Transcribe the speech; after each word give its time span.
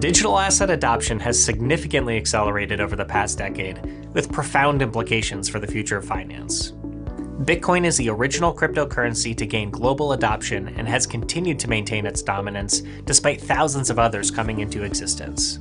Digital 0.00 0.38
asset 0.38 0.70
adoption 0.70 1.20
has 1.20 1.42
significantly 1.44 2.16
accelerated 2.16 2.80
over 2.80 2.96
the 2.96 3.04
past 3.04 3.36
decade, 3.36 3.78
with 4.14 4.32
profound 4.32 4.80
implications 4.80 5.46
for 5.46 5.60
the 5.60 5.66
future 5.66 5.98
of 5.98 6.06
finance. 6.06 6.70
Bitcoin 7.42 7.84
is 7.84 7.98
the 7.98 8.08
original 8.08 8.54
cryptocurrency 8.54 9.36
to 9.36 9.44
gain 9.44 9.70
global 9.70 10.12
adoption 10.12 10.68
and 10.68 10.88
has 10.88 11.06
continued 11.06 11.58
to 11.58 11.68
maintain 11.68 12.06
its 12.06 12.22
dominance 12.22 12.80
despite 13.04 13.42
thousands 13.42 13.90
of 13.90 13.98
others 13.98 14.30
coming 14.30 14.60
into 14.60 14.84
existence. 14.84 15.58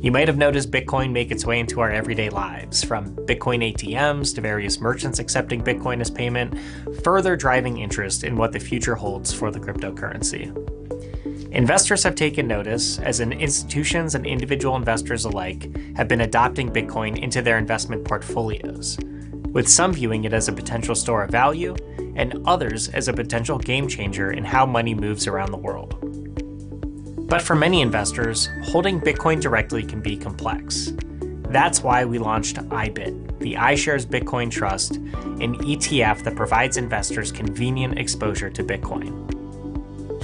You 0.00 0.10
might 0.10 0.28
have 0.28 0.38
noticed 0.38 0.70
Bitcoin 0.70 1.12
make 1.12 1.30
its 1.30 1.44
way 1.44 1.60
into 1.60 1.80
our 1.80 1.90
everyday 1.90 2.30
lives, 2.30 2.82
from 2.82 3.14
Bitcoin 3.14 3.74
ATMs 3.74 4.34
to 4.36 4.40
various 4.40 4.80
merchants 4.80 5.18
accepting 5.18 5.62
Bitcoin 5.62 6.00
as 6.00 6.10
payment, 6.10 6.58
further 7.04 7.36
driving 7.36 7.76
interest 7.76 8.24
in 8.24 8.36
what 8.36 8.52
the 8.52 8.58
future 8.58 8.94
holds 8.94 9.34
for 9.34 9.50
the 9.50 9.60
cryptocurrency. 9.60 10.50
Investors 11.56 12.02
have 12.02 12.14
taken 12.14 12.46
notice, 12.46 12.98
as 12.98 13.20
in 13.20 13.32
institutions 13.32 14.14
and 14.14 14.26
individual 14.26 14.76
investors 14.76 15.24
alike 15.24 15.74
have 15.96 16.06
been 16.06 16.20
adopting 16.20 16.68
Bitcoin 16.68 17.18
into 17.18 17.40
their 17.40 17.56
investment 17.56 18.04
portfolios, 18.04 18.98
with 19.52 19.66
some 19.66 19.94
viewing 19.94 20.24
it 20.24 20.34
as 20.34 20.48
a 20.48 20.52
potential 20.52 20.94
store 20.94 21.24
of 21.24 21.30
value 21.30 21.74
and 22.14 22.46
others 22.46 22.88
as 22.90 23.08
a 23.08 23.12
potential 23.14 23.56
game 23.58 23.88
changer 23.88 24.32
in 24.32 24.44
how 24.44 24.66
money 24.66 24.92
moves 24.92 25.26
around 25.26 25.50
the 25.50 25.56
world. 25.56 25.96
But 27.26 27.40
for 27.40 27.56
many 27.56 27.80
investors, 27.80 28.50
holding 28.64 29.00
Bitcoin 29.00 29.40
directly 29.40 29.82
can 29.82 30.02
be 30.02 30.14
complex. 30.14 30.92
That's 31.48 31.82
why 31.82 32.04
we 32.04 32.18
launched 32.18 32.56
IBIT, 32.56 33.38
the 33.38 33.54
iShares 33.54 34.04
Bitcoin 34.04 34.50
Trust, 34.50 34.96
an 34.96 35.56
ETF 35.60 36.22
that 36.24 36.36
provides 36.36 36.76
investors 36.76 37.32
convenient 37.32 37.98
exposure 37.98 38.50
to 38.50 38.62
Bitcoin. 38.62 39.35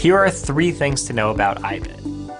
Here 0.02 0.18
are 0.18 0.32
three 0.32 0.72
things 0.72 1.04
to 1.04 1.12
know 1.12 1.30
about 1.30 1.62
IBIT. 1.62 2.34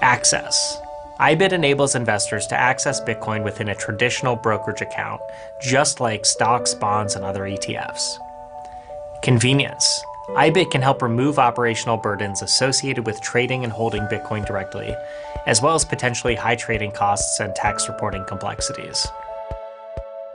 Access. 0.00 0.78
IBIT 1.18 1.50
enables 1.50 1.96
investors 1.96 2.46
to 2.46 2.56
access 2.56 3.00
Bitcoin 3.00 3.42
within 3.42 3.70
a 3.70 3.74
traditional 3.74 4.36
brokerage 4.36 4.80
account, 4.80 5.20
just 5.60 5.98
like 5.98 6.24
stocks, 6.24 6.72
bonds, 6.72 7.16
and 7.16 7.24
other 7.24 7.40
ETFs. 7.40 8.16
Convenience. 9.24 10.04
IBIT 10.36 10.70
can 10.70 10.82
help 10.82 11.02
remove 11.02 11.40
operational 11.40 11.96
burdens 11.96 12.42
associated 12.42 13.06
with 13.06 13.20
trading 13.20 13.64
and 13.64 13.72
holding 13.72 14.02
Bitcoin 14.02 14.46
directly, 14.46 14.94
as 15.48 15.60
well 15.60 15.74
as 15.74 15.84
potentially 15.84 16.36
high 16.36 16.54
trading 16.54 16.92
costs 16.92 17.40
and 17.40 17.56
tax 17.56 17.88
reporting 17.88 18.24
complexities. 18.26 19.04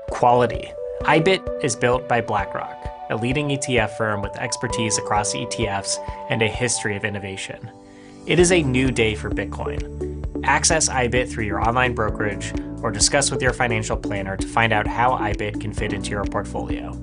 Quality. 0.09 0.73
IBIT 1.03 1.63
is 1.63 1.77
built 1.77 2.05
by 2.09 2.19
BlackRock 2.19 2.98
a 3.09 3.15
leading 3.15 3.49
ETF 3.49 3.97
firm 3.97 4.21
with 4.21 4.35
expertise 4.37 4.97
across 4.97 5.33
ETFs 5.33 5.97
and 6.29 6.41
a 6.41 6.47
history 6.47 6.95
of 6.95 7.03
innovation. 7.03 7.71
It 8.25 8.39
is 8.39 8.51
a 8.51 8.61
new 8.61 8.91
day 8.91 9.15
for 9.15 9.29
Bitcoin. 9.29 10.43
Access 10.43 10.87
IBIT 10.87 11.31
through 11.31 11.45
your 11.45 11.61
online 11.67 11.95
brokerage 11.95 12.53
or 12.81 12.91
discuss 12.91 13.31
with 13.31 13.41
your 13.41 13.53
financial 13.53 13.97
planner 13.97 14.37
to 14.37 14.47
find 14.47 14.71
out 14.71 14.87
how 14.87 15.17
IBIT 15.17 15.59
can 15.59 15.73
fit 15.73 15.93
into 15.93 16.11
your 16.11 16.23
portfolio. 16.25 16.93